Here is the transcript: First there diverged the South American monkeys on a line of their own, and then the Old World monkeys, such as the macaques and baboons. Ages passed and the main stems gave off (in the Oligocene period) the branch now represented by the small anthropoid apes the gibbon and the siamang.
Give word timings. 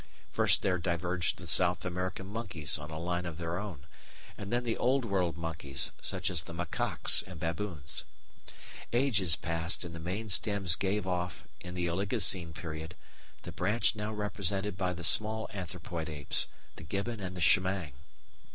First 0.31 0.63
there 0.63 0.79
diverged 0.79 1.37
the 1.37 1.45
South 1.45 1.85
American 1.85 2.25
monkeys 2.25 2.79
on 2.79 2.89
a 2.89 2.97
line 2.97 3.27
of 3.27 3.37
their 3.37 3.59
own, 3.59 3.85
and 4.35 4.51
then 4.51 4.63
the 4.63 4.75
Old 4.75 5.05
World 5.05 5.37
monkeys, 5.37 5.91
such 6.01 6.31
as 6.31 6.41
the 6.41 6.55
macaques 6.55 7.21
and 7.21 7.39
baboons. 7.39 8.05
Ages 8.93 9.35
passed 9.35 9.83
and 9.85 9.93
the 9.93 9.99
main 9.99 10.27
stems 10.29 10.75
gave 10.75 11.05
off 11.05 11.43
(in 11.59 11.75
the 11.75 11.87
Oligocene 11.87 12.51
period) 12.55 12.95
the 13.43 13.51
branch 13.51 13.95
now 13.95 14.11
represented 14.11 14.75
by 14.75 14.91
the 14.91 15.03
small 15.03 15.47
anthropoid 15.53 16.09
apes 16.09 16.47
the 16.77 16.83
gibbon 16.83 17.19
and 17.19 17.37
the 17.37 17.39
siamang. 17.41 17.91